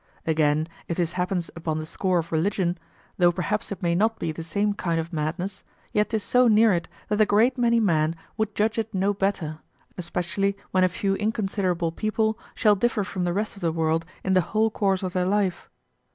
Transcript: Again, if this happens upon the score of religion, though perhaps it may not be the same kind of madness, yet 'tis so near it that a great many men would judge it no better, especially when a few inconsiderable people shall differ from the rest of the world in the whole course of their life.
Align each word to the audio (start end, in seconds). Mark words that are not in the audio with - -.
Again, 0.25 0.67
if 0.87 0.97
this 0.97 1.13
happens 1.13 1.51
upon 1.55 1.77
the 1.77 1.85
score 1.85 2.17
of 2.17 2.31
religion, 2.31 2.75
though 3.19 3.31
perhaps 3.31 3.71
it 3.71 3.83
may 3.83 3.93
not 3.93 4.17
be 4.17 4.31
the 4.31 4.41
same 4.41 4.73
kind 4.73 4.99
of 4.99 5.13
madness, 5.13 5.61
yet 5.93 6.09
'tis 6.09 6.23
so 6.23 6.47
near 6.47 6.73
it 6.73 6.87
that 7.07 7.21
a 7.21 7.25
great 7.27 7.55
many 7.55 7.79
men 7.79 8.15
would 8.35 8.55
judge 8.55 8.79
it 8.79 8.95
no 8.95 9.13
better, 9.13 9.59
especially 9.99 10.57
when 10.71 10.83
a 10.83 10.89
few 10.89 11.13
inconsiderable 11.17 11.91
people 11.91 12.39
shall 12.55 12.75
differ 12.75 13.03
from 13.03 13.25
the 13.25 13.31
rest 13.33 13.55
of 13.55 13.61
the 13.61 13.71
world 13.71 14.03
in 14.23 14.33
the 14.33 14.41
whole 14.41 14.71
course 14.71 15.03
of 15.03 15.13
their 15.13 15.25
life. 15.27 15.69